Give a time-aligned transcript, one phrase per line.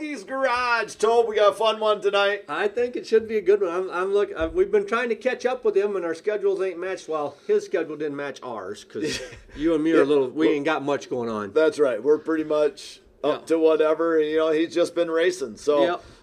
[0.00, 0.94] Hoagie's Garage.
[0.94, 2.44] Tobe, we got a fun one tonight.
[2.48, 3.70] I think it should be a good one.
[3.70, 4.30] I'm, I'm look.
[4.34, 7.08] Uh, we've been trying to catch up with him, and our schedules ain't matched.
[7.08, 9.20] Well, his schedule didn't match ours because
[9.56, 10.28] you and me are a little.
[10.30, 11.52] We ain't got much going on.
[11.52, 12.02] That's right.
[12.02, 13.46] We're pretty much up Yeah.
[13.46, 14.20] to whatever.
[14.20, 15.56] You know, he's just been racing.
[15.58, 15.82] So,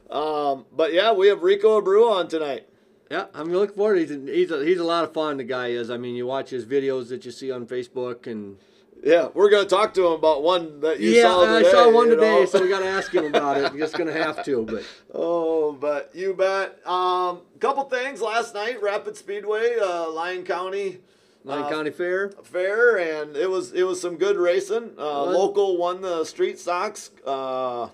[0.10, 0.16] Yep.
[0.16, 2.68] um, but yeah, we have Rico Abreu on tonight.
[3.12, 4.00] Yeah, I'm looking forward.
[4.00, 5.38] He's a, he's a, he's a lot of fun.
[5.38, 5.90] The guy is.
[5.90, 8.58] I mean, you watch his videos that you see on Facebook, and
[9.04, 11.92] Yeah, we're going to talk to him about one that you yeah, saw I saw
[11.92, 12.46] one today, know?
[12.46, 13.72] so we got to ask him about it.
[13.74, 16.86] We're just gonna have to, but Oh, but you bet.
[16.88, 21.00] Um, couple things last night, Rapid Speedway, uh, Lyon County
[21.44, 22.30] Lyon Uh, County Fair.
[22.44, 24.92] Fair, and it was it was some good racing.
[24.98, 27.12] Uh, local won the street stocks.
[27.26, 27.90] Uh,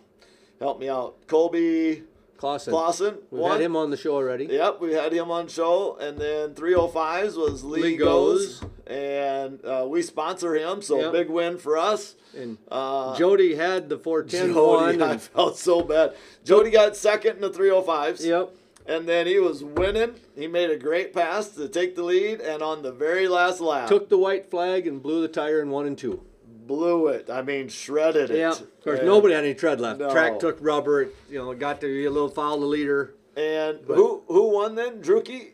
[0.59, 2.03] help me out, Colby
[2.43, 2.71] Clausen.
[2.73, 3.51] Clausen We've won.
[3.53, 4.45] had him on the show already.
[4.47, 8.69] Yep, we had him on show, and then 305s was Lee, Lee Goes, Goes.
[8.85, 11.11] and uh, we sponsor him, so Yep.
[11.13, 12.15] big win for us.
[12.37, 15.01] And Uh, Jody had the 410 Jody.
[15.01, 16.15] I felt so bad.
[16.43, 18.25] Jody got second in the 305s.
[18.25, 18.49] yep.
[18.85, 20.15] And then he was winning.
[20.35, 23.87] He made a great pass to take the lead, and on the very last lap,
[23.87, 26.21] Took the white flag and blew the tire in one and two.
[26.67, 27.29] Blew it.
[27.29, 28.37] I mean, shredded it.
[28.37, 28.51] Yeah.
[28.51, 29.99] Of course, And- nobody had any tread left.
[29.99, 30.11] No.
[30.11, 31.03] Track took rubber.
[31.03, 33.15] It, you know, got to be a little foul the leader.
[33.35, 35.01] And But- who who won then?
[35.01, 35.53] Druki,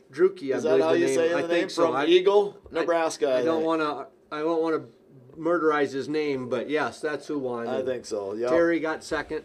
[0.53, 1.15] I Is that how the you name.
[1.15, 1.85] say I the think name so.
[1.87, 3.35] from I, Eagle, Nebraska?
[3.35, 4.07] I don't want to.
[4.31, 7.67] I don't want to murderize his name, but yes, that's who won.
[7.67, 8.33] I And think so.
[8.33, 8.49] Yeah.
[8.49, 9.43] Terry got second.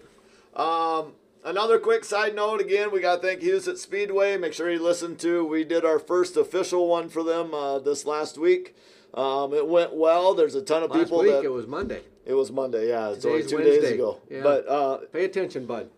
[0.56, 1.12] Um,
[1.44, 4.36] another quick side note again, we got to thank Huset's Speedway.
[4.36, 5.44] Make sure you listen to.
[5.44, 8.74] We did our first official one for them uh, this last week.
[9.14, 10.34] Um, it went well.
[10.34, 12.02] There's a ton of Last people week that it was Monday.
[12.26, 12.88] it was Monday.
[12.88, 14.20] Yeah, it's only two days ago.
[14.30, 14.42] Yeah.
[14.42, 15.88] But uh, Pay attention, bud.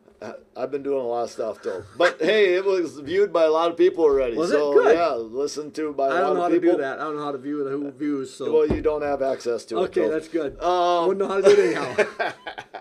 [0.57, 1.85] I've been doing a lot of stuff too.
[1.99, 4.37] But hey, it was viewed by a lot of people already.
[4.37, 4.55] Was it?
[4.55, 4.97] so Good.
[4.97, 6.31] yeah, listened to by a I lot of people.
[6.31, 6.99] I don't know how of to do that.
[6.99, 8.35] I don't know how to view the who views.
[8.35, 9.81] So Well, you don't have access to it.
[9.85, 10.61] okay, that's good.
[10.61, 12.33] Um, Wouldn't know how to do it anyhow.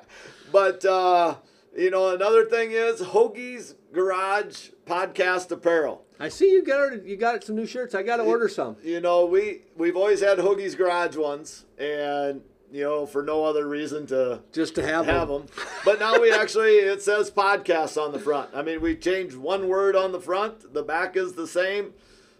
[0.52, 1.36] But uh,
[1.76, 6.04] you know, another thing is Hoagie's Garage Podcast Apparel.
[6.20, 7.96] I see you got you got some new shirts.
[7.96, 8.76] I got to order some.
[8.84, 12.42] You know, we we've always had Hoagie's Garage ones, and
[12.74, 15.46] you know, for no other reason to Just to have, have them.
[15.46, 15.56] them.
[15.86, 18.50] But now we actually it says podcast on the front.
[18.54, 20.74] I mean, we changed one word on the front.
[20.74, 21.94] The back is the same.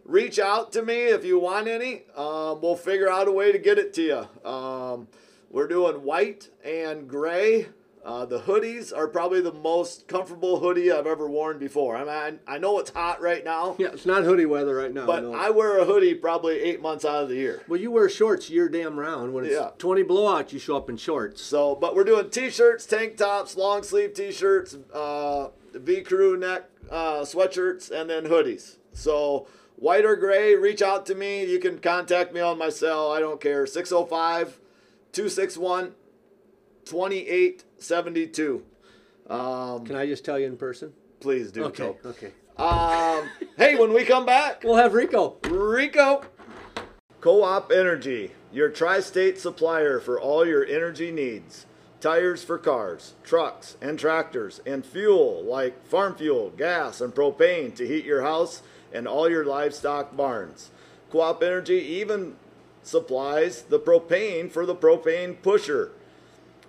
[0.04, 2.04] Reach out to me if you want any.
[2.18, 4.50] Um, we'll figure out a way to get it to you.
[4.50, 5.08] Um,
[5.50, 7.68] we're doing white and gray.
[8.06, 11.98] Uh, the hoodies are probably the most comfortable hoodie I've ever worn before.
[11.98, 14.94] I mean, I, I know it's hot right now, Yeah, it's not hoodie weather right
[14.94, 15.08] now.
[15.08, 15.34] but no.
[15.34, 17.64] I wear a hoodie probably eight months out of the year.
[17.68, 19.34] well, you wear shorts year damn round.
[19.34, 19.72] When it's Yeah.
[19.80, 21.42] 20 blowout, you show up in shorts.
[21.42, 27.22] So, but we're doing t-shirts, tank tops, long sleeve t-shirts, uh, V crew neck uh,
[27.22, 28.76] sweatshirts, and then hoodies.
[28.94, 31.44] So, white or gray, reach out to me.
[31.46, 33.12] You can contact me on my cell.
[33.12, 33.66] I don't care.
[33.66, 34.60] 605
[35.12, 35.96] 261
[36.86, 38.64] 2872.
[39.30, 40.94] Um, Can I just tell you in person?
[41.20, 41.96] please do Okay.
[42.06, 42.32] Okay.
[42.58, 45.38] Um, hey, when we come back, We'll have Rico.
[45.50, 46.22] Rico.
[47.20, 51.66] Co-op Energy, your tri-state supplier for all your energy needs.
[52.00, 57.88] Tires for cars, trucks, and tractors, and fuel like farm fuel, gas, and propane to
[57.88, 58.62] heat your house
[58.94, 60.70] and all your livestock barns.
[61.10, 62.36] Co-op Energy even
[62.84, 65.92] supplies the propane for the propane pusher.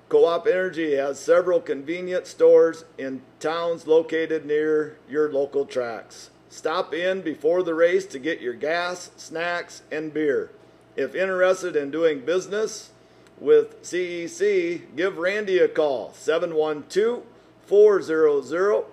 [0.09, 6.31] Co-op Energy has several convenient stores in towns located near your local tracks.
[6.49, 10.53] Stop in before the race to get your gas, snacks, and beer.
[10.95, 12.93] If interested in doing business
[13.41, 17.25] with CEC, give Randy a call 712
[17.67, 18.85] 400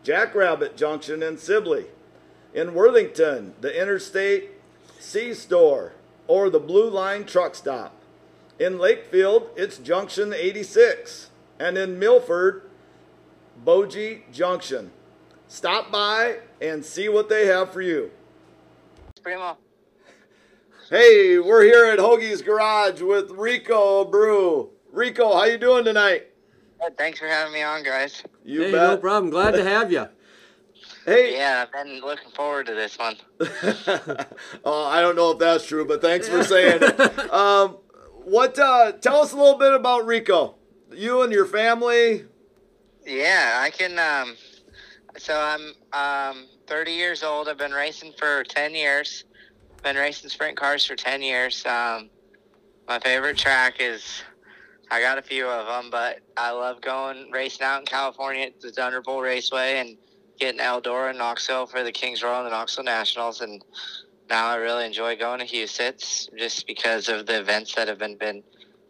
[0.02, 1.86] Jackrabbit Junction in Sibley,
[2.52, 4.50] in Worthington, the Interstate
[4.98, 5.94] C Store,
[6.26, 7.94] or the Blue Line Truck Stop.
[8.58, 11.30] In Lakefield, it's Junction 86.
[11.58, 12.67] And in Milford,
[13.64, 14.90] Bogie Junction.
[15.48, 18.10] Stop by and see what they have for you.
[19.22, 19.56] Primo.
[20.90, 24.70] Hey, we're here at Hoagie's Garage with Rico Abreu.
[24.90, 26.28] Rico, how you doing tonight?
[26.80, 28.22] Good, Thanks for having me on, guys.
[28.44, 28.90] You hey, bet.
[28.90, 29.30] no problem.
[29.30, 30.08] Glad to have you.
[31.04, 33.16] Hey, Yeah, I've been looking forward to this one.
[34.64, 37.30] oh, I don't know if that's true, but thanks for saying it.
[37.32, 37.78] Um,
[38.24, 38.58] what?
[38.58, 40.56] Uh, tell us a little bit about Rico.
[40.92, 42.26] You and your family.
[43.08, 43.98] Yeah, I can.
[43.98, 44.36] Um,
[45.16, 47.48] so I'm um, 30 years old.
[47.48, 49.24] I've been racing for 10 years.
[49.82, 51.64] Been racing sprint cars for 10 years.
[51.64, 52.10] Um,
[52.86, 54.22] my favorite track is,
[54.90, 58.60] I got a few of them, but I love going racing out in California at
[58.60, 59.96] the Thunder Bowl Raceway and
[60.38, 63.40] getting Eldora and Knoxville for the Kings Royal and the Knoxville Nationals.
[63.40, 63.64] And
[64.28, 68.18] now I really enjoy going to Huset's just because of the events that have been,
[68.18, 68.42] been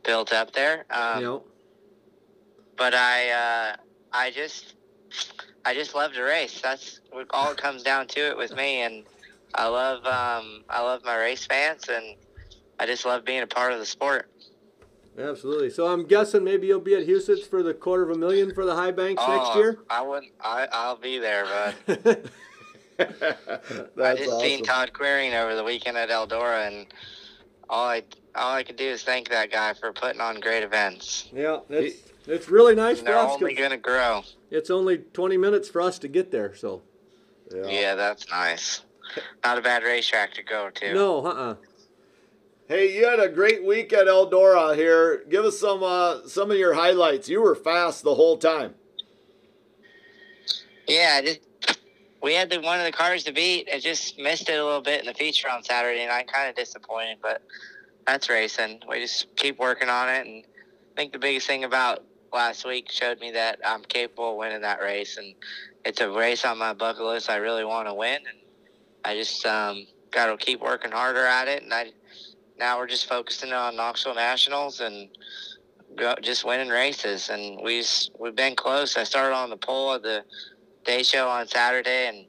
[0.02, 0.86] built up there.
[0.90, 1.44] Um, know,
[2.76, 3.76] but I uh,
[4.12, 4.74] I just
[5.64, 6.60] I just love to race.
[6.60, 9.04] That's what all it comes down to it with me, and
[9.54, 12.16] I love um, I love my race fans, and
[12.78, 14.30] I just love being a part of the sport.
[15.18, 15.70] absolutely.
[15.70, 18.64] So I'm guessing maybe you'll be at Huset's for the quarter of a million for
[18.64, 19.78] the high banks next Oh, year.
[19.90, 20.32] I wouldn't.
[20.40, 21.74] I I'll be there, bud.
[23.00, 23.04] I
[23.96, 24.66] That's just seen awesome.
[24.66, 26.86] Tod Quiring over the weekend at Eldora, and
[27.68, 28.02] all I
[28.34, 31.28] all I could do is thank that guy for putting on great events.
[31.32, 34.22] yeah, it's it's really nice And for they're only gonna grow.
[34.50, 36.82] It's only 20 minutes for us to get there, so
[37.52, 38.82] Yeah, that's nice.
[39.44, 40.94] Not a bad racetrack to go to.
[40.94, 41.54] no, uh-uh.
[42.68, 45.24] Hey, you had a great week at Eldora here.
[45.30, 47.26] Give us some uh, some of your highlights.
[47.26, 48.74] You were fast the whole time.
[50.86, 51.40] Yeah, just
[52.22, 53.70] we had the one of the cars to beat.
[53.72, 56.48] I just missed it a little bit in the feature on Saturday, and I'm kind
[56.50, 57.18] of disappointed.
[57.22, 57.40] But
[58.06, 58.80] that's racing.
[58.86, 62.90] We just keep working on it, and I think the biggest thing about last week
[62.90, 65.34] showed me that I'm capable of winning that race, and
[65.84, 67.30] it's a race on my bucket list.
[67.30, 68.38] I really want to win, and
[69.04, 71.62] I just um, got to keep working harder at it.
[71.62, 71.92] And I
[72.58, 75.08] now we're just focusing on Knoxville Nationals and
[75.96, 77.30] go, just winning races.
[77.30, 77.84] And we
[78.18, 78.96] we've been close.
[78.96, 80.24] I started on the pole of the
[80.84, 82.26] day show on Saturday and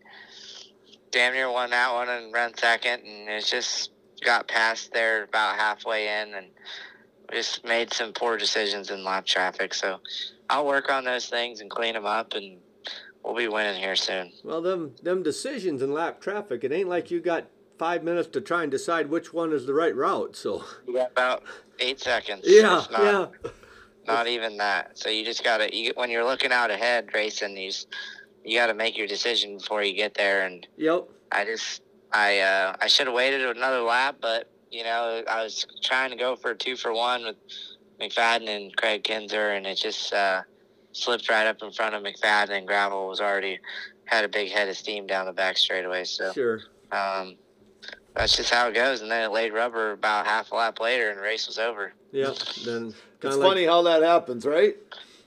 [1.12, 3.02] damn near won that one and ran second.
[3.06, 3.92] And it's just
[4.24, 6.48] got past there about halfway in and
[7.32, 9.74] just made some poor decisions in lap traffic.
[9.74, 10.00] So
[10.50, 12.58] I'll work on those things and clean them up and
[13.24, 14.32] we'll be winning here soon.
[14.44, 17.46] Well, them them decisions in lap traffic, it ain't like you got
[17.78, 20.36] five minutes to try and decide which one is the right route.
[20.36, 21.44] So you got about
[21.80, 22.42] eight seconds.
[22.46, 23.26] yeah, not, yeah,
[24.08, 24.98] Not even that.
[24.98, 27.88] So you just gotta you when you're looking out ahead racing these,
[28.44, 30.46] you gotta make your decision before you get there.
[30.46, 31.08] And yep.
[31.32, 35.66] I just I uh, I should have waited another lap, but you know I was
[35.84, 37.36] trying to go for a two for one with
[38.00, 40.42] McFadden and Kraig Kinser, and it just uh,
[40.92, 43.60] slipped right up in front of McFadden, and gravel was already
[44.06, 46.04] had a big head of steam down the back straightaway.
[46.04, 46.62] So Sure.
[46.92, 47.36] um,
[48.16, 49.02] that's just how it goes.
[49.02, 51.94] And then it laid rubber about half a lap later, and the race was over.
[52.12, 52.34] Yeah,
[52.66, 54.76] Then It's like funny how that happens, right?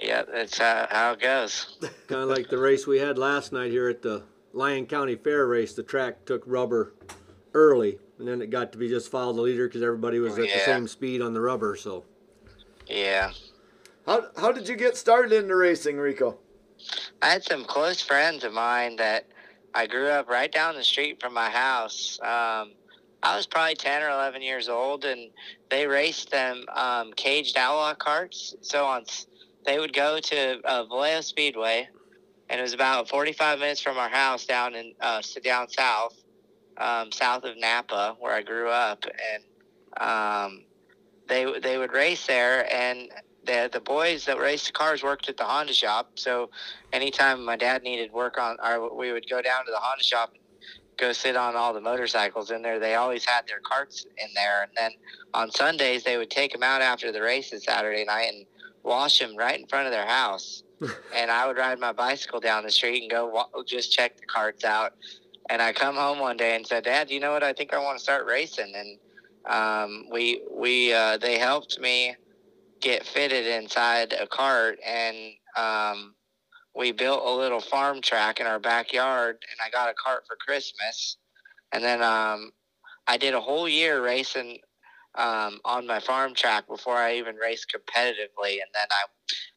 [0.01, 1.79] Yeah, that's how, how it goes.
[2.09, 5.47] kind of like the race we had last night here at the Lyon County Fair
[5.47, 5.75] race.
[5.75, 6.93] The track took rubber
[7.55, 10.45] early, and then it got to be just follow the leader because everybody was at
[10.45, 11.77] the same speed on the rubber.
[11.77, 12.05] So
[12.89, 13.33] Yeah.
[14.07, 16.39] How how did you get started into racing, Rico?
[17.21, 19.27] I had some close friends of mine that
[19.75, 22.19] I grew up right down the street from my house.
[22.21, 22.73] Um,
[23.23, 25.31] I was probably 10 or 11 years old, and
[25.71, 28.55] they raced them um, caged outlaw carts.
[28.63, 29.05] So on,
[29.65, 31.89] they would go to uh, Vallejo Speedway,
[32.51, 36.17] and it was about 45 minutes from our house down in uh, down south,
[36.79, 39.45] um, south of Napa, where I grew up, and
[40.01, 40.65] um,
[41.29, 43.09] they they would race there, and
[43.45, 46.51] the the boys that raced the cars worked at the Honda shop, so
[46.93, 50.31] anytime my dad needed work on, or we would go down to the Honda shop
[50.33, 50.41] and
[50.97, 52.79] go sit on all the motorcycles in there.
[52.79, 54.93] They always had their carts in there, and then
[55.35, 58.47] on Sundays they would take them out after the races Saturday night and
[58.83, 60.63] wash them right in front of their house.
[61.15, 64.27] and I would ride my bicycle down the street and go wa- just check the
[64.27, 64.93] carts out.
[65.53, 67.43] And I come home one day and said, "Dad, you know what?
[67.43, 68.99] I think I want to start racing." And
[69.45, 72.17] um, we we uh, they helped me
[72.81, 75.15] get fitted inside a cart and
[75.59, 76.15] um,
[76.75, 80.37] we built a little farm track in our backyard and I got a cart for
[80.37, 81.19] Christmas.
[81.73, 82.53] And then um,
[83.07, 84.59] I did a whole year racing
[85.17, 88.53] um, on my farm track before I even raced competitively.
[88.53, 89.05] And then I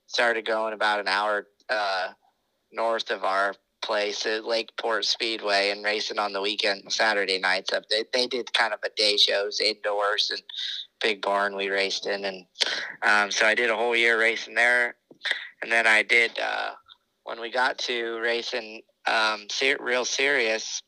[0.07, 2.09] started going about an hour uh,
[2.73, 7.83] north of our place at Lakeport Speedway and racing on the weekend, Saturday nights up.
[7.89, 10.41] They, they did kind of a day shows indoors and
[11.01, 12.25] big barn we raced in.
[12.25, 12.45] And
[13.03, 14.95] um, so I did a whole year racing there.
[15.61, 16.71] And then I did, uh,
[17.23, 20.81] when we got to racing um, ser- real serious,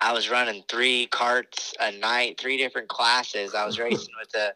[0.00, 3.54] I was running three carts a night, three different classes.
[3.54, 4.54] I was racing with the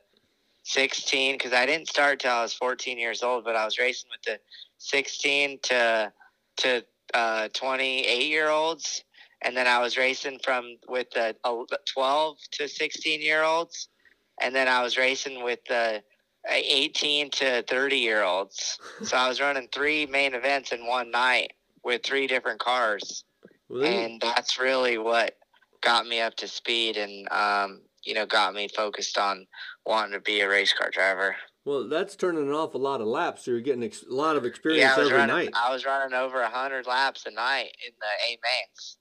[0.63, 4.09] 16 because I didn't start till I was 14 years old, but I was racing
[4.11, 4.41] with the
[4.79, 6.13] 16 to
[6.57, 9.05] to uh, 28 year olds,
[9.43, 13.89] and then I was racing from with the uh, 12 to 16 year olds,
[14.41, 16.03] and then I was racing with the
[16.49, 18.79] 18 to 30 year olds.
[19.05, 21.53] So I was running three main events in one night
[21.85, 23.25] with three different cars
[23.71, 25.37] then- and that's really what
[25.83, 29.47] got me up to speed and um, you know got me focused on
[29.87, 31.37] wanting to be a race car driver.
[31.65, 33.45] Well, that's turning an awful lot of laps.
[33.45, 35.35] So you're getting ex- a lot of experience Yeah, every running.
[35.37, 35.51] night.
[35.55, 38.97] I was running over a hundred laps a night in the A mains,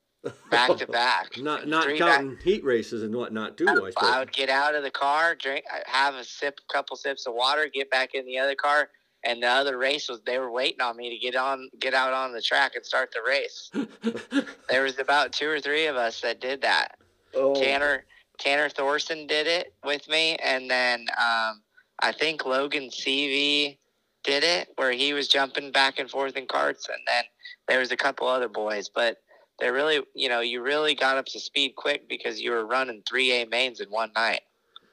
[0.52, 1.38] back to back.
[1.38, 3.66] Not not Three back- counting heat races and whatnot too.
[3.68, 4.16] I I suppose.
[4.20, 7.90] would get out of the car, drink, have a sip, couple sips of water, get
[7.92, 8.90] back in the other car,
[9.26, 12.14] and the other race was they were waiting on me to get on, get out
[12.14, 13.70] on the track and start the race.
[14.70, 16.98] there was about two or three of us that did that.
[17.36, 18.06] Oh, Tanner
[18.40, 21.62] Tanner Thorson did it with me, and then um,
[22.02, 23.78] I think Logan Seavey
[24.24, 27.24] did it where he was jumping back and forth in carts, and then
[27.68, 29.18] there was a couple other boys, but.
[29.60, 33.04] They really, you know, you really got up to speed quick because you were running
[33.08, 34.42] three A mains in one night.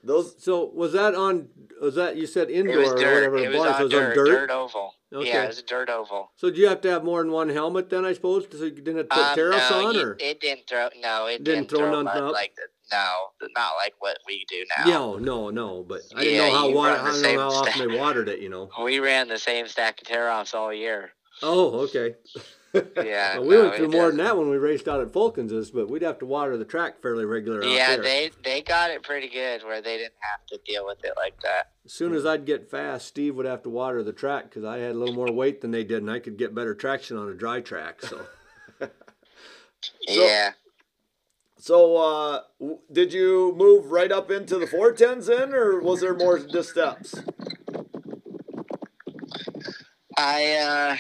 [0.05, 1.49] those so was that on?
[1.81, 3.67] Was that you said indoor or whatever It it was was?
[3.67, 4.27] on so it was dirt, on dirt.
[4.27, 4.95] dirt oval.
[5.15, 5.29] Okay.
[5.31, 6.31] Yeah, it was a dirt oval.
[6.37, 8.05] So do you have to have more than one helmet then?
[8.05, 10.91] I suppose so you didn't put Um, tear-offs no, on you- or it didn't throw.
[11.01, 12.33] No, it Didn't didn't, throw throw, mud up?
[12.35, 14.85] like the, no, not like what we do now.
[14.87, 15.83] no, oh, no, no.
[15.87, 18.29] But I didn't Yeah, know how water, I don't same know how often they watered
[18.29, 18.41] it.
[18.41, 18.71] You know.
[18.83, 21.11] We ran the same stack of tear-offs all year.
[21.43, 22.17] Oh, okay.
[23.03, 25.13] Yeah, Well, we no, went through more does- than that when we raced out at
[25.13, 28.91] Fulkins's, but we'd have to water the track fairly regular out Yeah, they they got
[28.91, 31.71] it pretty good where they didn't have to deal with it like that.
[31.85, 34.79] As soon as I'd get fast, Steve would have to water the track because I
[34.79, 37.29] had a little more weight than they did, and I could get better traction on
[37.29, 38.03] a dry track.
[38.03, 38.27] So
[40.07, 40.53] yeah.
[41.61, 46.15] So, uh, w- did you move right up into the 410s then, or was there
[46.15, 47.15] more just steps?
[50.17, 50.97] I uh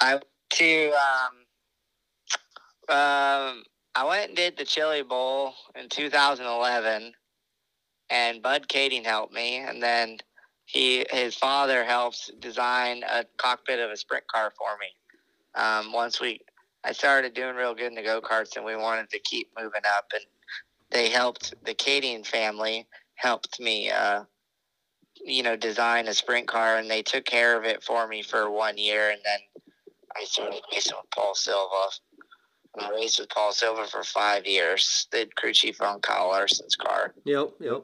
[0.00, 1.36] I went to um
[2.96, 3.64] um
[3.94, 7.12] I went and did the Chili Bowl in 2011
[8.10, 10.18] and Bud Kaeding helped me and then
[10.66, 14.88] he his father helps design a cockpit of a sprint car for me.
[15.54, 16.40] Um once we
[16.86, 20.06] I started doing real good in the go-karts and we wanted to keep moving up
[20.14, 20.22] and
[20.90, 24.24] they helped the Kaeding family helped me uh
[25.24, 28.50] you know, design a sprint car, and they took care of it for me for
[28.50, 29.38] one year, and then
[30.16, 31.88] I started racing with Paul Silva.
[32.78, 35.06] I raced with Paul Silva for five years.
[35.10, 37.14] Did crew chief on Kyle Larson's car.
[37.24, 37.82] yep, yep.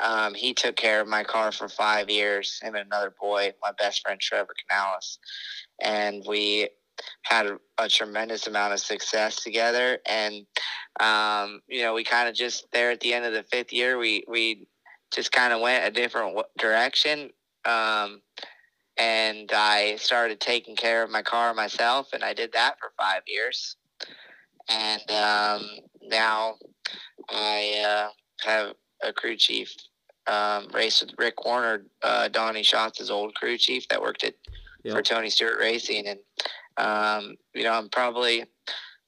[0.00, 2.58] Um, he took care of my car for five years.
[2.62, 5.18] Him and another boy, my best friend Trevor Canales,
[5.80, 6.68] and we
[7.22, 9.98] had a, a tremendous amount of success together.
[10.06, 10.46] And
[11.00, 13.98] um, you know, we kind of just there at the end of the fifth year,
[13.98, 14.66] we we
[15.12, 17.30] just kind of went a different w- direction.
[17.64, 18.22] Um,
[18.98, 23.22] and I started taking care of my car myself, and I did that for five
[23.26, 23.76] years.
[24.68, 25.66] And um,
[26.02, 26.56] now
[27.30, 28.08] I uh,
[28.46, 29.74] have a crew chief
[30.26, 34.34] um, race with Rick Warner, uh, Donny Schatz' old crew chief that worked at
[34.90, 36.18] for Tony Stewart Racing, and
[36.76, 38.44] um, you know I'm probably,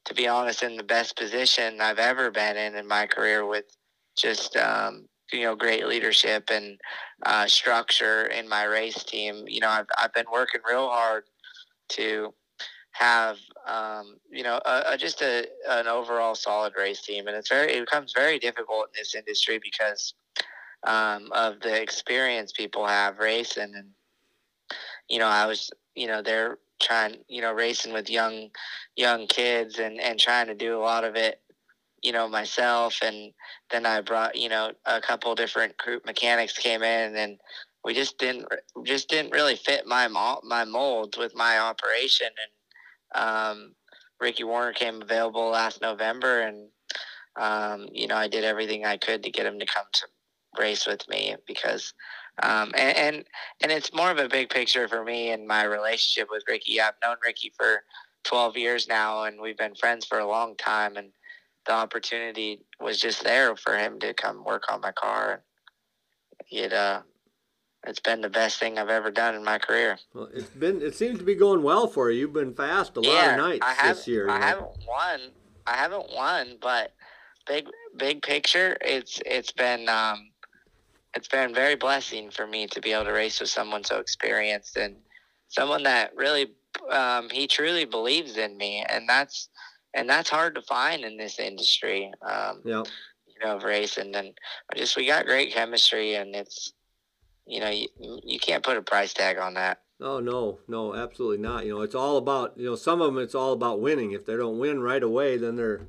[0.05, 3.65] to be honest, in the best position I've ever been in in my career with
[4.17, 6.79] just um, you know great leadership and
[7.25, 9.45] uh, structure in my race team.
[9.47, 11.25] You know I've I've been working real hard
[11.89, 12.33] to
[12.91, 17.49] have um, you know a, a, just a an overall solid race team, and it's
[17.49, 20.13] very it becomes very difficult in this industry because
[20.85, 23.89] um, of the experience people have racing, and
[25.09, 28.49] you know I was you know they're trying you know racing with young
[28.95, 31.39] young kids and and trying to do a lot of it
[32.05, 32.99] you know myself.
[33.01, 33.33] And
[33.71, 37.39] then I brought you know a couple different group mechanics came in and
[37.83, 38.47] we just didn't
[38.83, 42.27] just didn't really fit my my mold with my operation.
[42.43, 43.75] And um,
[44.21, 46.69] Ricky Warner came available last November and
[47.37, 50.07] um, you know I did everything I could to get him to come to
[50.59, 51.93] race with me because
[52.43, 53.25] um, and, and
[53.61, 56.81] and it's more of a big picture for me and my relationship with Ricky.
[56.81, 57.83] I've known Ricky for
[58.23, 61.11] 12 years now and we've been friends for a long time and
[61.65, 65.43] the opportunity was just there for him to come work on my car.
[66.51, 67.01] It uh,
[67.87, 69.97] it's been the best thing I've ever done in my career.
[70.13, 70.81] Well, it's been.
[70.81, 72.21] It seems to be going well for you.
[72.21, 74.29] You've been fast a lot of nights I this year.
[74.29, 74.45] I know.
[74.45, 75.19] haven't won.
[75.67, 76.93] I haven't won, but
[77.45, 80.31] big big picture, it's it's been um,
[81.15, 84.75] it's been very blessing for me to be able to race with someone so experienced
[84.77, 84.95] and
[85.47, 86.51] someone that really
[86.91, 89.49] um, he truly believes in me, and that's
[89.93, 92.11] and that's hard to find in this industry.
[92.21, 92.83] Um, Yeah.
[93.27, 94.37] you know, of racing, and
[94.75, 96.73] just we got great chemistry, and it's
[97.45, 97.87] you know you,
[98.23, 99.81] you can't put a price tag on that.
[100.01, 101.65] Oh no, no, absolutely not.
[101.65, 103.23] You know, it's all about you know some of them.
[103.23, 104.11] It's all about winning.
[104.11, 105.87] If they don't win right away, then they're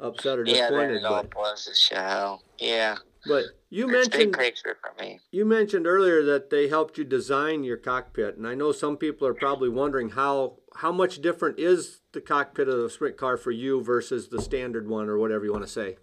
[0.00, 0.48] upset or disappointed.
[0.48, 0.96] Yeah, then disappointed.
[0.96, 2.42] it all but blows to hell.
[2.58, 2.96] Yeah.
[3.28, 5.20] But you mentioned picture for me.
[5.30, 9.26] you mentioned earlier that they helped you design your cockpit, and I know some people
[9.28, 13.50] are probably wondering how how much different is the cockpit of the sprint car for
[13.50, 15.98] you versus the standard one or whatever you want to say.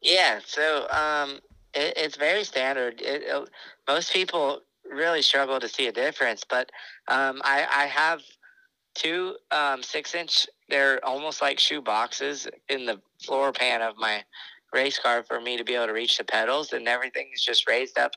[0.00, 1.40] Yeah, so um,
[1.74, 3.00] it, it's very standard.
[3.00, 3.48] It, it,
[3.88, 6.70] most people really struggle to see a difference, but
[7.08, 8.20] um, I, I have
[8.94, 10.46] two um, six inch.
[10.68, 14.22] They're almost like shoe boxes in the floor pan of my
[14.72, 17.68] race car for me to be able to reach the pedals, and everything is just
[17.68, 18.12] raised up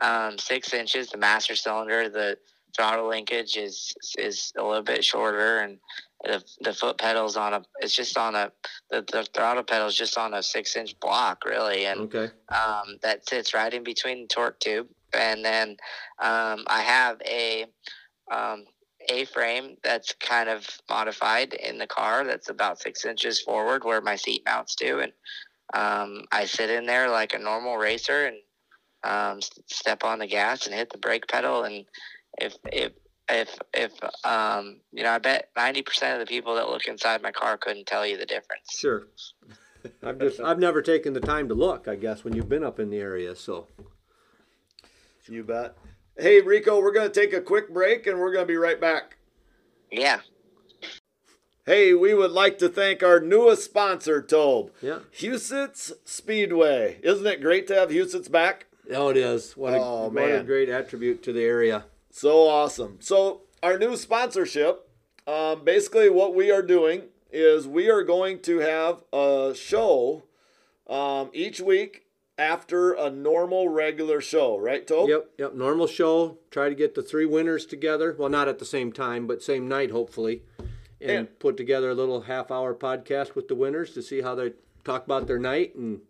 [0.00, 1.10] um, six inches.
[1.10, 2.38] The master cylinder, the
[2.76, 5.78] throttle linkage is is a little bit shorter, and
[6.24, 8.52] the the foot pedals on a it's just on a
[8.90, 12.30] the, the throttle pedal is just on a six inch block really, and Okay.
[12.48, 14.88] um, that sits right in between the torque tube.
[15.12, 15.70] And then
[16.20, 17.66] um, I have a
[18.30, 18.64] um,
[19.08, 24.00] A frame that's kind of modified in the car that's about six inches forward where
[24.00, 25.00] my seat mounts to.
[25.00, 25.12] And
[25.72, 28.36] um, I sit in there like a normal racer and
[29.04, 31.64] um, s- step on the gas and hit the brake pedal.
[31.64, 31.84] And
[32.38, 32.92] if, if,
[33.28, 33.92] if, if,
[34.24, 37.86] um, you know, I bet 90% of the people that look inside my car couldn't
[37.86, 38.66] tell you the difference.
[38.76, 39.06] Sure.
[40.02, 41.88] I've just I've never taken the time to look.
[41.88, 43.66] I guess when you've been up in the area, so
[45.26, 45.76] You bet.
[46.18, 48.80] Hey, Rico, we're going to take a quick break and we're going to be right
[48.80, 49.16] back.
[49.90, 50.20] Yeah.
[51.66, 54.70] Hey, we would like to thank our newest sponsor, Tobe.
[54.80, 55.00] yeah.
[55.12, 56.98] Huset's Speedway.
[57.02, 58.66] Isn't it great to have Huset's back?
[58.92, 59.56] Oh, it is.
[59.56, 61.84] What a Oh, what a great attribute to the area.
[62.10, 62.96] So awesome.
[63.00, 64.88] So, our new sponsorship
[65.26, 70.24] um, basically, what we are doing is we are going to have a show
[70.88, 75.08] um, each week after a normal regular show, right, Tobe?
[75.08, 75.54] Yep, yep.
[75.54, 76.38] Normal show.
[76.50, 78.16] Try to get the three winners together.
[78.18, 80.42] Well, not at the same time, but same night, hopefully,
[81.00, 81.32] and Yeah.
[81.38, 84.52] put together a little half-hour podcast with the winners to see how they
[84.84, 86.00] talk about their night and.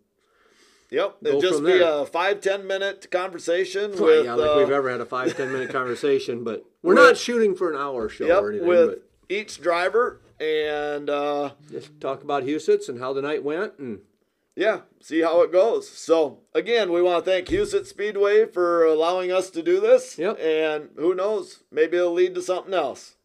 [0.89, 1.17] Yep.
[1.23, 4.89] It'll just be a five ten minute conversation Well, with yeah, like uh, we've ever
[4.89, 8.25] had a five ten minute conversation, but we're with- not shooting for an hour show
[8.25, 8.67] yep, or anything.
[8.67, 13.99] with each driver and uh, just talk about Huset's and how the night went, and
[14.53, 15.87] yeah, see how it goes.
[15.87, 20.17] So again, we want to thank Huset Speedway for allowing us to do this.
[20.17, 20.39] Yep.
[20.41, 23.15] And who knows, maybe it'll lead to something else.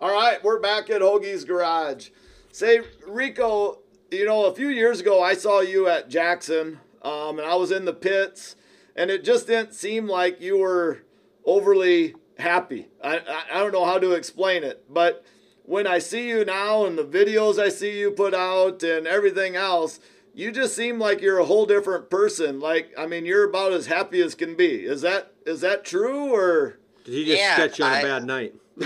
[0.00, 2.08] All right, we're back at Hoagie's Garage.
[2.52, 3.78] Say, Rico,
[4.10, 7.70] you know, a few years ago I saw you at Jackson, um, and I was
[7.70, 8.56] in the pits,
[8.96, 11.02] and it just didn't seem like you were
[11.44, 12.88] overly happy.
[13.02, 15.24] I, I, I don't know how to explain it, but
[15.62, 19.56] when I see you now and the videos I see you put out and everything
[19.56, 20.00] else,
[20.34, 22.58] you just seem like you're a whole different person.
[22.60, 24.84] Like, I mean, you're about as happy as can be.
[24.84, 26.78] Is that is that true or?
[27.04, 28.54] did he just Yeah, sketch you on a I- bad night?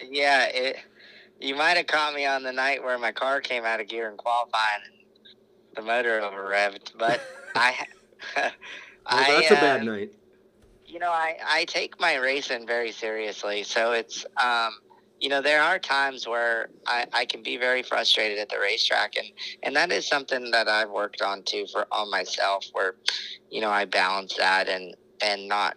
[0.00, 0.76] Yeah, it.
[1.40, 4.10] You might have caught me on the night where my car came out of gear
[4.10, 4.96] in qualifying and
[5.76, 7.20] the motor over revved, but
[7.54, 7.74] I.
[9.10, 10.12] Well, I, that's a bad um, night.
[10.86, 13.62] You know, I, I take my racing very seriously.
[13.62, 14.72] So it's, um,
[15.20, 19.16] you know, there are times where I, I can be very frustrated at the racetrack.
[19.16, 19.26] And,
[19.62, 22.96] and that is something that I've worked on too for on myself where,
[23.50, 25.76] you know, I balance that and, and not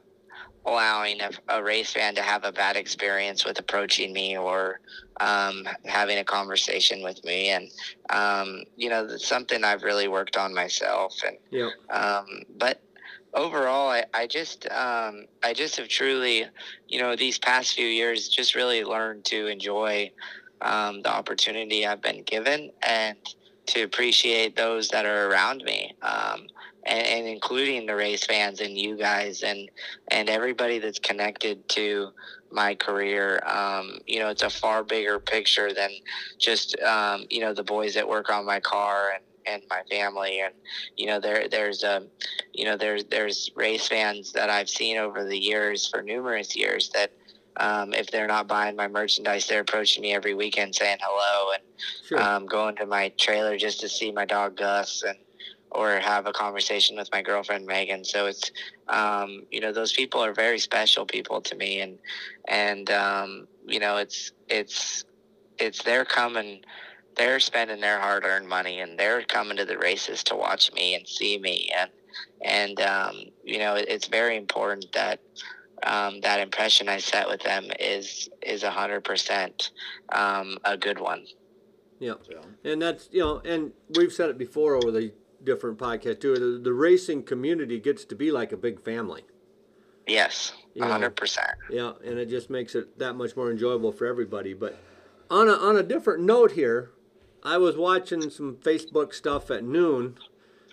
[0.66, 4.80] allowing a, a race fan to have a bad experience with approaching me or
[5.20, 7.50] um, having a conversation with me.
[7.50, 7.70] And,
[8.10, 11.16] um, you know, that's something I've really worked on myself.
[11.26, 11.70] And, Yeah.
[11.90, 12.26] um,
[12.58, 12.82] but
[13.34, 16.46] overall, I, I just um, I just have truly,
[16.88, 20.12] you know, these past few years, just really learned to enjoy
[20.62, 23.18] um, the opportunity I've been given and
[23.68, 26.48] to appreciate those that are around me, um,
[26.86, 29.70] and, and including the race fans and you guys and
[30.10, 32.10] and everybody that's connected to
[32.52, 33.42] my career.
[33.46, 35.90] Um, you know, it's a far bigger picture than
[36.38, 40.40] just um, you know the boys that work on my car and and my family
[40.42, 40.54] and
[40.98, 42.04] you know there there's a
[42.54, 46.90] you know there's there's race fans that I've seen over the years for numerous years
[46.90, 47.12] that
[47.58, 51.64] um, if they're not buying my merchandise they're approaching me every weekend saying hello and
[52.06, 52.22] Sure.
[52.22, 55.18] um, going to my trailer just to see my dog Gus and
[55.72, 58.04] or have a conversation with my girlfriend Megan.
[58.04, 58.52] So it's
[58.88, 61.98] um, you know those people are very special people to me, and
[62.48, 65.06] and um, you know it's it's
[65.58, 66.62] it's they're coming.
[67.18, 71.08] They're spending their hard-earned money, and they're coming to the races to watch me and
[71.08, 71.90] see me, and
[72.42, 75.20] and um, you know it, it's very important that
[75.84, 79.72] um, that impression I set with them is is a hundred percent
[80.10, 81.26] um, a good one.
[82.00, 82.16] Yeah.
[82.30, 82.72] Yeah.
[82.72, 86.36] And that's you know, and we've said it before over the different podcasts too.
[86.36, 89.24] The, the racing community gets to be like a big family.
[90.08, 91.52] Yes, a hundred percent.
[91.70, 94.54] Yeah, and it just makes it that much more enjoyable for everybody.
[94.54, 94.78] But
[95.30, 96.92] on a on a different note here,
[97.44, 100.18] I was watching some Facebook stuff at noon,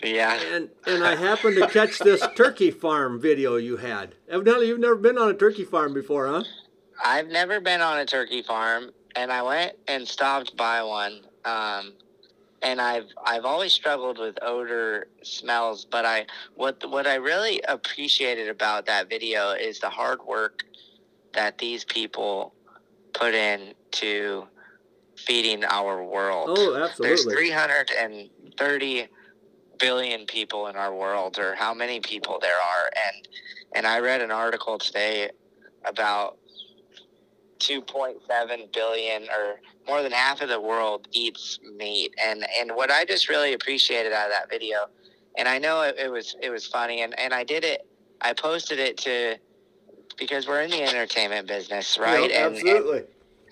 [0.03, 0.39] Yeah.
[0.53, 4.15] And and I happened to catch this turkey farm video you had.
[4.29, 6.45] Evidently, you've never been on a turkey farm before, huh?
[7.05, 11.21] I've never been on a turkey farm, and I went and stopped by one.
[11.45, 11.93] Um,
[12.63, 18.49] and I've I've always struggled with odor smells, but I what what I really appreciated
[18.49, 20.65] about that video is the hard work
[21.35, 22.55] that these people
[23.13, 24.47] put in to
[25.17, 26.51] feeding our world.
[26.51, 27.35] Oh, absolutely.
[27.35, 29.09] There's 330
[29.79, 33.29] billion people in our world, or how many people there are, and
[33.75, 35.31] and I read an article today
[35.85, 36.38] about
[37.59, 43.05] 2.7 billion, or more than half of the world eats meat, and and what I
[43.05, 44.79] just really appreciated out of that video,
[45.37, 47.87] and I know it, it was it was funny, and and I did it,
[48.21, 49.37] I posted it to
[50.19, 52.31] because we're in the entertainment business, right?
[52.31, 53.05] And, and absolutely.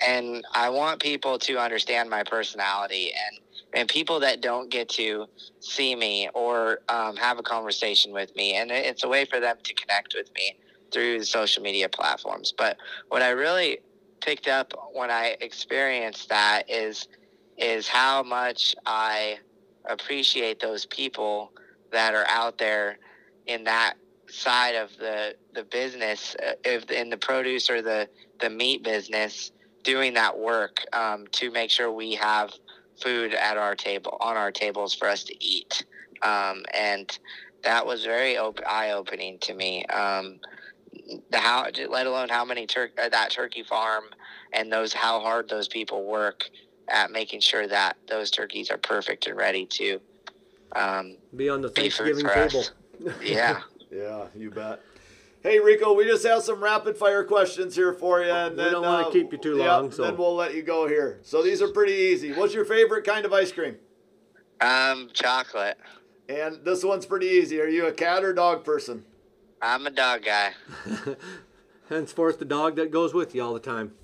[0.06, 3.40] and I want people to understand my personality and
[3.74, 5.26] and people that don't get to
[5.60, 9.56] see me or um, have a conversation with me and it's a way for them
[9.62, 10.56] to connect with me
[10.92, 12.76] through the social media platforms but
[13.08, 13.78] what I really
[14.20, 17.08] picked up when I experienced that is
[17.56, 19.38] is how much I
[19.86, 21.52] appreciate those people
[21.90, 22.98] that are out there
[23.46, 23.94] in that
[24.28, 28.08] side of the the business uh, if in the produce or the
[28.40, 29.52] the meat business
[29.84, 32.52] doing that work um, to make sure we have
[33.00, 35.84] food at our table on our tables for us to eat.
[36.22, 37.16] Um, and
[37.62, 39.84] that was very op- eye-opening to me.
[39.86, 40.40] Um,
[41.30, 44.04] the how let alone how many tur- uh, that turkey farm
[44.52, 46.48] and those how hard those people work
[46.88, 50.00] at making sure that those turkeys are perfect and ready to
[50.74, 52.64] um, Be on the Thanksgiving table.
[53.22, 54.80] yeah Yeah, you bet.
[55.42, 58.72] Hey Rico, we just have some rapid fire questions here for you, and We then
[58.72, 61.20] don't wanna uh, keep you too yep, long, so- then we'll let you go here.
[61.22, 62.32] So these are pretty easy.
[62.32, 63.76] What's your favorite kind of ice cream?
[64.60, 65.78] um, chocolate
[66.28, 67.60] And this one's pretty easy.
[67.60, 69.04] Are you a cat or dog person?
[69.62, 70.52] I'm a dog guy.
[71.88, 73.92] Henceforth, the dog that goes with you all the time.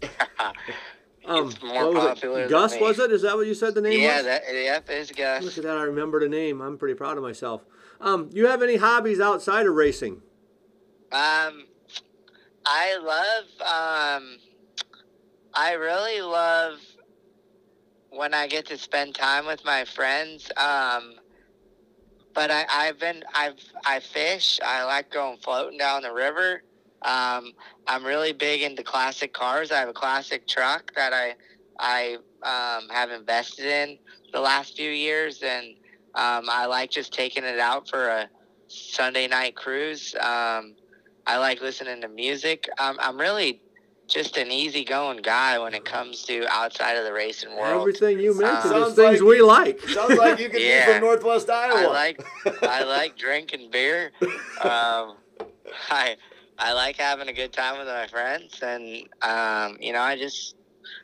[1.25, 2.43] Um, It's more what was popular it?
[2.49, 3.12] than Gus, was it?
[3.12, 4.25] Is that what you said the name yeah, was?
[4.25, 5.45] that yep is Gus.
[5.45, 5.77] Look at that!
[5.77, 6.61] I remember the name.
[6.61, 7.62] I'm pretty proud of myself.
[8.01, 10.15] Um, you have any hobbies outside of racing?
[11.12, 11.67] Um,
[12.67, 13.45] I love.
[14.25, 14.38] Um,
[15.55, 16.81] I really love
[18.11, 20.51] when I get to spend time with my friends.
[20.57, 21.15] Um,
[22.35, 24.61] but I, I've been I've I fish.
[24.64, 26.62] I like going floating down the river.
[27.03, 27.53] Um,
[27.87, 29.73] I'm really big into classic cars.
[29.73, 31.35] I have a classic truck that I
[31.79, 33.99] I um, have invested in
[34.33, 35.75] the last few years, and
[36.14, 38.29] um, I like just taking it out for a
[38.68, 40.14] Sunday night cruise.
[40.21, 40.75] Um,
[41.27, 42.68] I like listening to music.
[42.79, 43.62] I'm, I'm really
[44.09, 47.81] just an easygoing guy when it comes to outside of the racing world.
[47.81, 49.81] Everything you mentioned Uh, is things Sounds we like.
[49.88, 51.77] Sounds like you could be from Northwest Iowa.
[51.79, 52.25] I like
[52.62, 54.12] I like drinking beer.
[54.61, 55.17] Um,
[55.91, 56.17] I
[56.59, 60.57] I like having a good time with my friends, and um, you know, I just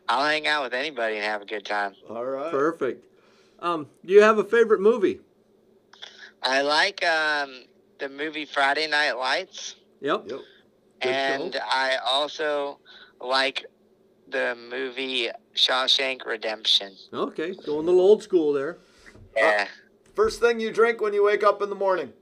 [0.09, 1.95] I'll hang out with anybody and have a good time.
[2.09, 2.51] All right.
[2.51, 3.05] Perfect.
[3.61, 5.21] Um, do you have a favorite movie?
[6.43, 7.65] I like um,
[7.99, 10.25] the movie Friday Night Lights, Yep.
[10.27, 10.41] Yep.
[11.01, 11.61] Good and show.
[11.71, 12.79] I also
[13.21, 13.67] like
[14.29, 16.95] the movie Shawshank Redemption.
[17.13, 18.79] Okay, going a little old school there.
[19.37, 19.69] Yeah.
[20.15, 22.13] First thing you drink when you wake up in the morning.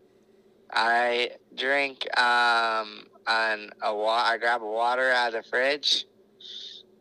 [0.73, 6.05] I drink um on a wa- I grab a water out of the fridge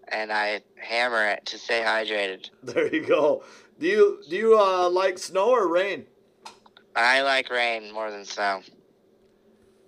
[0.07, 2.49] and I hammer it to stay hydrated.
[2.63, 3.43] There you go.
[3.79, 6.05] Do you do you uh, like snow or rain?
[6.95, 8.61] I like rain more than snow.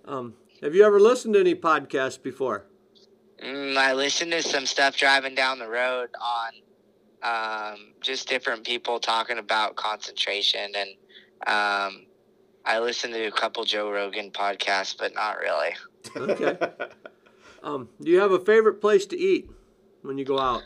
[0.04, 2.66] Um, have you ever listened to any podcasts before?
[3.42, 6.52] Mm, I listen to some stuff driving down the road on
[7.22, 10.90] um, just different people talking about concentration and
[11.46, 12.06] um,
[12.64, 15.74] I listen to a couple Joe Rogan podcasts, but not really.
[16.16, 16.58] Okay.
[17.60, 19.50] Um, do you have a favorite place to eat
[20.02, 20.62] when you go out?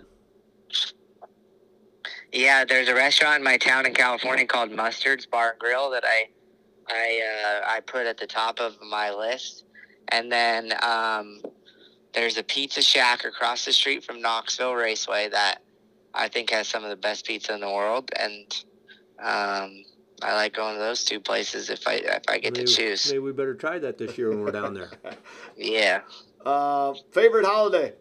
[2.32, 6.04] Yeah, there's a restaurant in my town in California called Mustard's Bar and Grill that
[6.04, 6.28] I
[6.88, 9.64] I uh, I put at the top of my list,
[10.08, 11.40] and then um,
[12.14, 15.62] there's a Pizza Shack across the street from Knoxville Raceway that
[16.14, 18.64] I think has some of the best pizza in the world, and
[19.18, 19.84] um,
[20.22, 23.06] I like going to those two places if I if I get maybe, to choose.
[23.06, 24.90] Maybe we better try that this year when we're down there.
[25.56, 26.00] Yeah,
[26.44, 27.92] uh, favorite holiday?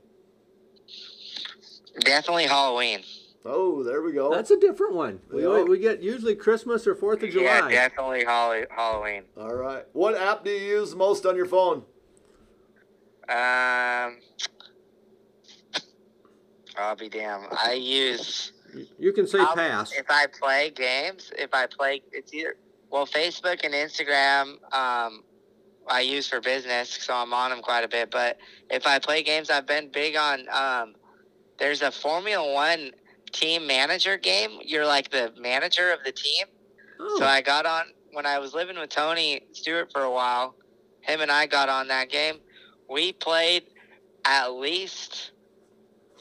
[2.00, 3.02] definitely Halloween.
[3.43, 4.34] Oh, there we go.
[4.34, 5.19] That's a different one.
[5.32, 5.63] We, Yeah.
[5.63, 7.45] we get usually Christmas or Fourth of July.
[7.45, 7.71] Yeah, July.
[7.71, 9.24] definitely Halloween.
[9.36, 9.86] All right.
[9.93, 11.84] What app do you use most on your phone?
[13.31, 14.17] Um,
[16.77, 17.45] I'll be damned.
[17.51, 18.51] I use
[18.99, 19.91] You can say I'll- pass.
[19.93, 21.31] if I play games.
[21.37, 22.57] If I play, it's either
[22.89, 25.23] well, Facebook and Instagram, um,
[25.87, 28.11] I use for business, so I'm on them quite a bit.
[28.11, 28.37] But
[28.69, 30.45] if I play games, I've been big on.
[30.51, 30.95] Um,
[31.57, 32.91] there's a Formula One
[33.31, 34.59] team manager game.
[34.61, 36.47] You're like the manager of the team.
[36.99, 40.55] Oh, So I got on when I was living with Tony Stewart for a while.
[40.99, 42.39] Him and I got on that game.
[42.91, 43.63] We played
[44.25, 45.32] at least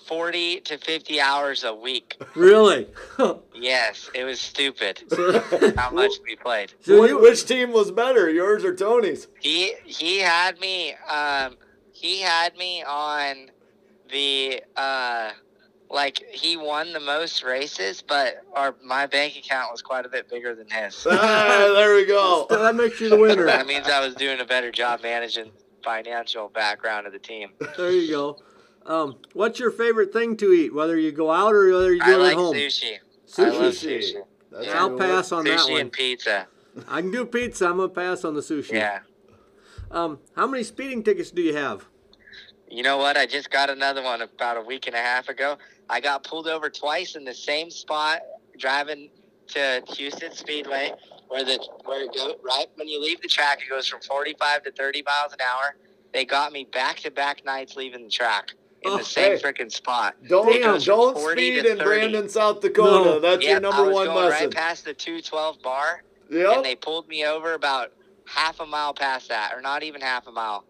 [0.06, 2.22] forty to fifty hours a week.
[2.37, 2.87] really?
[3.54, 5.02] Yes, it was stupid
[5.76, 6.72] how much we played.
[6.80, 9.28] so you, Which team was better, yours or Tony's?
[9.40, 11.56] He he had me um
[11.92, 13.50] he had me on
[14.11, 15.33] the uh
[15.90, 20.30] like he won the most races, but our my bank account was quite a bit
[20.30, 21.06] bigger than his.
[21.11, 22.46] ah, there we go.
[22.48, 23.44] that makes you the winner.
[23.54, 25.50] that means I was doing a better job managing
[25.82, 27.50] financial background of the team.
[27.76, 28.38] There you go.
[28.86, 32.06] Um, what's your favorite thing to eat, whether you go out or whether you I
[32.06, 32.54] do it like at home?
[32.54, 32.98] sushi.
[33.26, 33.44] Sushi.
[33.44, 34.14] I love sushi.
[34.50, 35.68] That's Yeah, I'll pass on that one.
[35.68, 36.46] Sushi and pizza.
[36.88, 37.66] I can do pizza.
[37.66, 38.72] I'm gonna pass on the sushi.
[38.72, 39.00] Yeah.
[39.90, 41.84] Um, how many speeding tickets do you have?
[42.70, 43.16] You know what?
[43.16, 45.58] I just got another one about a week and a half ago.
[45.88, 48.20] I got pulled over twice in the same spot
[48.56, 49.10] driving
[49.48, 50.92] to Huset's Speedway,
[51.30, 54.64] where the where it go right when you leave the track, it goes from 45
[54.64, 55.76] to 30 miles an hour.
[56.12, 59.42] They got me back to back nights leaving the track in Oh, the same hey.
[59.42, 60.16] freaking spot.
[60.28, 60.80] Don't Damn.
[60.80, 63.10] don't speed in Brandon, South Dakota.
[63.10, 63.20] No.
[63.20, 64.46] That's your Yep, number I was one going lesson.
[64.46, 67.92] right past the 212 bar, and they pulled me over about
[68.26, 70.64] half a mile past that, or not even half a mile.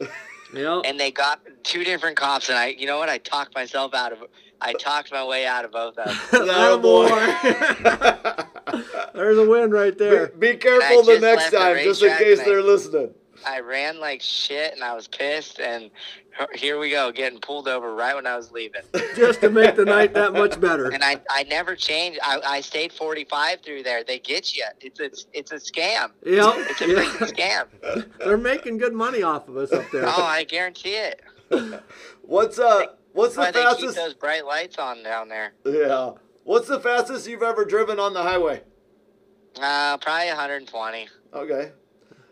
[0.54, 0.80] Yeah.
[0.84, 4.12] and they got two different cops and i you know what i talked myself out
[4.12, 4.20] of
[4.60, 7.08] i talked my way out of both of them That boy.
[9.14, 10.28] There's a win right there.
[10.28, 13.10] be, be careful the next left the time, just in case they're listening.
[13.46, 15.90] i ran like shit and i was pissed and
[16.54, 18.82] here we go getting pulled over right when i was leaving
[19.16, 20.90] Just to make the night that much better.
[20.90, 25.00] and i i never changed i, I stayed 45 through there they get you it's
[25.00, 26.52] it's, it's a scam Yeah.
[26.68, 26.94] it's a yeah.
[26.94, 30.04] freaking scam They're making good money off of us up there.
[30.06, 31.22] oh i guarantee it
[32.22, 35.52] What's uh what's That's the why they keep fastest those bright lights on down there
[35.64, 36.12] Yeah.
[36.44, 38.62] What's the fastest you've ever driven on the highway?
[39.60, 41.72] uh probably 120 Okay.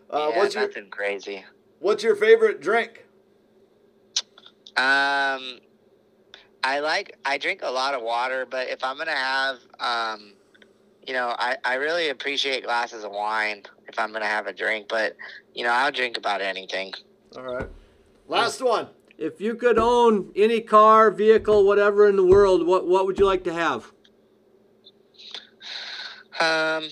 [0.09, 1.43] Uh, yeah, what's your nothing crazy
[1.79, 3.05] what's your favorite drink?
[4.77, 5.59] Um,
[6.63, 10.33] I like I drink a lot of water, but if I'm gonna have, um,
[11.07, 14.87] you know, I I really appreciate glasses of wine if I'm gonna have a drink.
[14.89, 15.15] But
[15.53, 16.93] you know, I'll drink about anything.
[17.37, 17.67] All right.
[18.27, 18.87] Last one.
[19.17, 23.25] If you could own any car, vehicle, whatever in the world, what what would you
[23.25, 23.91] like to have?
[26.39, 26.89] Um,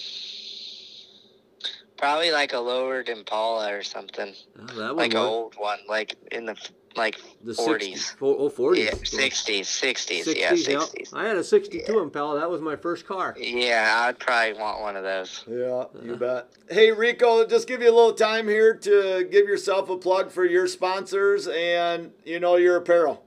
[1.97, 4.33] probably like a lowered Impala or something,
[4.77, 6.55] Oh, like an old one, like in the
[6.95, 8.15] like The 40s.
[8.15, 8.15] 60s.
[8.21, 8.77] Oh, 40s.
[8.77, 11.13] yeah, 60s, 60s, 60s, yeah, 60s.
[11.13, 12.39] I had a 62 Impala.
[12.39, 13.35] That was my first car.
[13.37, 15.43] Yeah, I'd probably want one of those.
[15.47, 16.49] Yeah, you bet.
[16.69, 20.45] Hey Rico, just give you a little time here to give yourself a plug for
[20.45, 23.23] your sponsors and you know your apparel.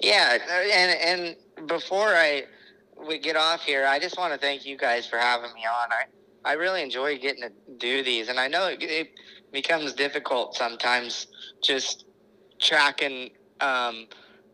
[0.00, 0.38] Yeah,
[0.72, 2.44] and and before I
[3.06, 5.90] we get off here, I just want to thank you guys for having me on.
[5.92, 6.04] I
[6.50, 9.10] I really enjoy getting to do these, and I know it, it
[9.52, 11.26] becomes difficult sometimes
[11.62, 12.04] just
[12.60, 14.06] tracking, um,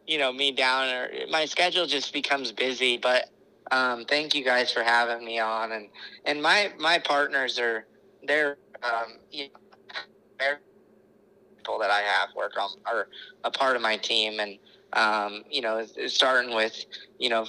[0.06, 2.98] you know, me down or my schedule just becomes busy.
[2.98, 3.30] But
[3.70, 5.88] um, thank you guys for having me on, and
[6.24, 7.86] and my my partners are
[8.26, 9.60] they're um, you know,
[10.38, 10.60] they're
[11.56, 13.08] people that I have work on are
[13.44, 14.58] a part of my team, and
[14.92, 16.84] um, you know, starting with,
[17.18, 17.46] you know,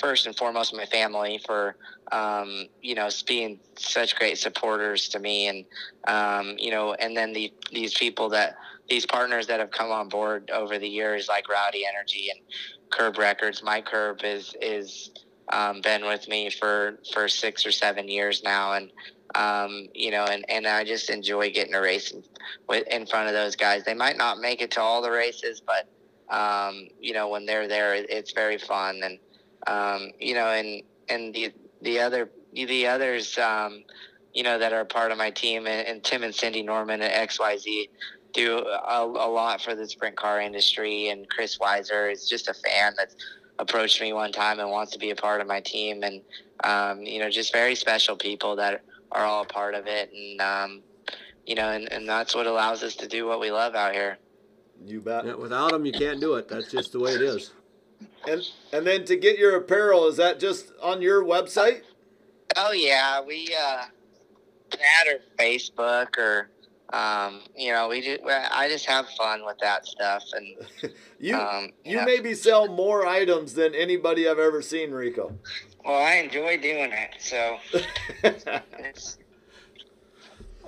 [0.00, 1.76] first and foremost, my family for,
[2.12, 5.46] um, you know, being such great supporters to me.
[5.48, 5.64] And,
[6.08, 8.56] um, you know, and then the, these people that,
[8.90, 12.40] these partners that have come on board over the years, like Rowdy Energy and
[12.90, 13.62] Curb Records.
[13.62, 15.12] My Curb is, is,
[15.52, 18.74] um, been with me for, for six or seven years now.
[18.74, 18.90] And,
[19.36, 22.24] um, you know, and, and I just enjoy getting a race in,
[22.90, 23.84] in front of those guys.
[23.84, 25.88] They might not make it to all the races, but,
[26.28, 29.00] um, you know, when they're there, it's very fun.
[29.04, 29.18] And,
[29.68, 33.84] um, you know, and, and the, the other, the others, um,
[34.34, 37.28] you know, that are part of my team and, and Tim and Cindy Norman at
[37.28, 37.88] XYZ
[38.32, 41.08] do a, a lot for the sprint car industry.
[41.08, 43.16] And Chris Weiser is just a fan that's
[43.58, 46.02] approached me one time and wants to be a part of my team.
[46.02, 46.22] And,
[46.64, 50.10] um, you know, just very special people that are all a part of it.
[50.12, 50.82] And, um,
[51.46, 54.18] you know, and, and that's what allows us to do what we love out here.
[54.84, 55.26] You bet.
[55.26, 56.48] Yeah, without them, you can't do it.
[56.48, 57.52] That's just the way it is.
[58.26, 61.82] And and then to get your apparel, is that just on your website?
[62.56, 63.84] Oh yeah, we uh,
[64.70, 66.50] that or Facebook or
[66.92, 71.70] um, you know we just I just have fun with that stuff and You um,
[71.84, 72.04] you yeah.
[72.04, 75.36] maybe sell more items than anybody I've ever seen, Rico.
[75.84, 77.58] well I enjoy doing it so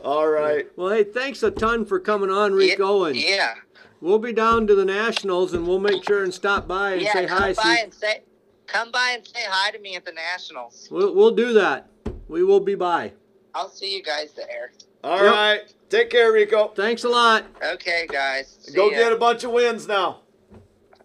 [0.05, 0.67] All right.
[0.77, 3.55] Well, hey, thanks a ton for coming on, Rico, and yeah.
[4.01, 7.13] we'll be down to the Nationals, and we'll make sure and stop by and Yeah,
[7.13, 7.53] say come hi.
[7.53, 8.23] by See, and say
[8.67, 10.89] come by and say hi to me at the Nationals.
[10.91, 11.89] we'll, we'll do that.
[12.27, 13.13] We will be by.
[13.55, 14.73] I'll see you guys there.
[15.05, 15.33] All Yep.
[15.35, 15.61] right.
[15.91, 16.69] Take care, Rico.
[16.69, 17.45] Thanks a lot.
[17.62, 18.57] Okay, guys.
[18.62, 18.99] See Go ya.
[18.99, 20.21] get a bunch of wins now.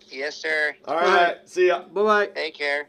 [0.10, 0.76] Yes, sir.
[0.86, 1.28] All All right.
[1.28, 1.50] right.
[1.50, 1.82] See ya.
[1.84, 2.26] Bye bye.
[2.28, 2.88] Take care.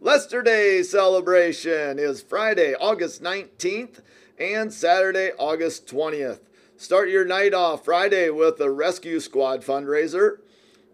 [0.00, 4.00] Lester Day celebration is Friday, August 19th
[4.38, 6.40] and Saturday, August 20th.
[6.76, 10.38] Start your night off Friday with a rescue squad fundraiser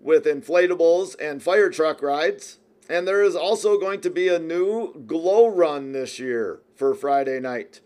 [0.01, 2.59] with inflatables and fire truck rides.
[2.89, 7.39] And there is also going to be a new glow run this year for Friday
[7.39, 7.81] night.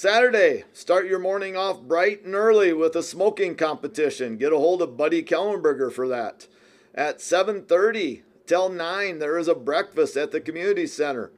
[0.00, 4.38] Saturday, start your morning off bright and early with a smoking competition.
[4.38, 6.46] Get a hold of Buddy Kellenberger for that.
[6.94, 11.32] At 7:30 till 9, there is a breakfast at the community center.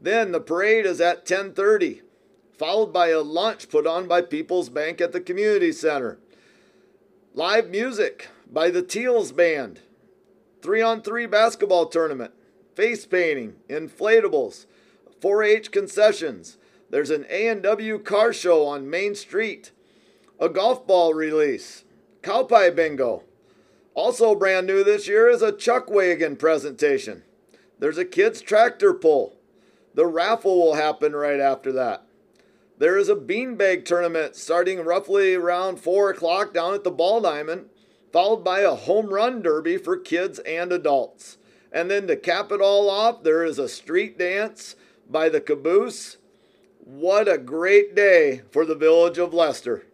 [0.00, 2.00] Then the parade is at 10:30,
[2.56, 6.18] followed by a lunch put on by People's Bank at the community center.
[7.34, 9.80] Live music by the Teals Band.
[10.62, 12.32] 3-on-3 basketball tournament,
[12.74, 14.64] face painting, inflatables,
[15.20, 16.56] 4-H concessions.
[16.90, 19.70] There's an A&W car show on Main Street,
[20.40, 21.84] a golf ball release,
[22.22, 23.22] cow pie bingo.
[23.94, 27.22] Also brand new this year is a chuck wagon presentation.
[27.78, 29.36] There's a kids tractor pull.
[29.94, 32.06] The raffle will happen right after that.
[32.78, 37.66] There is a beanbag tournament starting roughly around 4 o'clock down at the Ball Diamond,
[38.12, 41.36] followed by a home run derby for kids and adults.
[41.70, 44.76] And then to cap it all off, there is a street dance
[45.08, 46.16] by the Caboose.
[46.90, 49.86] What a great day for the village of Lester.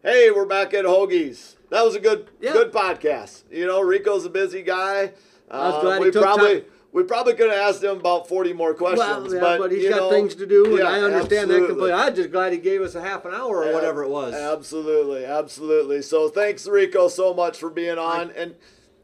[0.00, 1.56] Hey, we're back at Hoagie's.
[1.70, 2.52] That was a good Yeah.
[2.52, 3.42] good podcast.
[3.50, 5.14] You know, Rico's a busy guy.
[5.50, 6.70] I was Uh, glad he we took probably time.
[6.92, 9.88] we probably could have asked him about 40 more questions, Well, yeah, but, but, he's
[9.88, 11.92] got know, things to do, and yeah, I understand that completely.
[11.92, 14.32] I'm just glad he gave us a half an hour or whatever it was.
[14.32, 16.02] Absolutely, absolutely.
[16.02, 18.30] So thanks, Rico, so much for being on.
[18.30, 18.54] And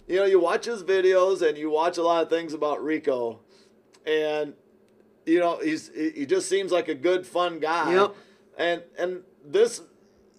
[0.06, 3.40] you know, you watch his videos and you watch a lot of things about Rico,
[4.06, 4.54] and
[5.26, 7.94] you know, he's he he just seems like a good, fun guy.
[7.94, 8.14] Yep.
[8.58, 9.82] And and this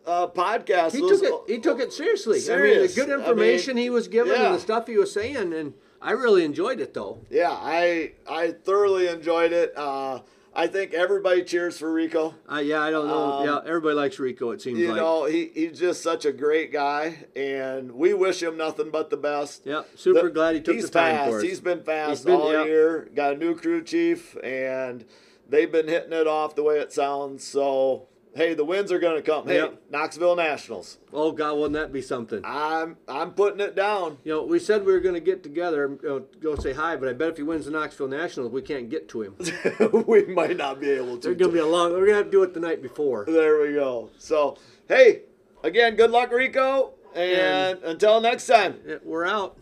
[0.06, 1.54] uh, podcast He was took it.
[1.54, 2.40] He took it seriously.
[2.52, 4.48] I mean, the good I mean, information he was giving yeah.
[4.48, 7.20] and the stuff he was saying, and I really enjoyed it though.
[7.30, 9.74] yeah, I I thoroughly enjoyed it.
[9.76, 10.20] Uh,
[10.56, 12.36] I think everybody cheers for Rico.
[12.52, 13.32] Uh, yeah, I don't know.
[13.40, 14.52] Um, yeah, everybody likes Rico.
[14.52, 14.98] It seems You like.
[14.98, 19.18] know, he, he's just such a great guy, and we wish him nothing but the
[19.18, 19.64] best.
[19.66, 21.30] Yeah, super The- glad he took the time fast.
[21.32, 21.44] for us.
[21.44, 22.66] He's been fast He's been- all yeah.
[22.66, 23.10] year.
[23.16, 25.06] Got a new crew chief, and
[25.50, 27.44] they've been hitting it off the way it sounds.
[27.44, 29.48] So, hey, the wins are going to come.
[29.48, 29.82] Hey, Yep.
[29.92, 30.98] Knoxville Nationals.
[31.14, 32.42] oh God, wouldn't that be something?
[32.44, 34.18] I'm I'm putting it down.
[34.24, 36.96] You know, we said we were going to get together, you know, go say hi,
[36.96, 39.36] but I bet if he wins the Knoxville Nationals, we can't get to him.
[40.08, 41.28] we might not be able to.
[41.28, 41.92] There's going to be a long.
[41.92, 43.26] We're going to have to do it the night before.
[43.26, 44.10] There we go.
[44.18, 45.22] So, hey,
[45.64, 48.80] again, good luck, Rico, and until next time.
[49.04, 49.58] We're out.